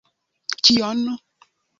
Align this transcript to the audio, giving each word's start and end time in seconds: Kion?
Kion? 0.63 1.01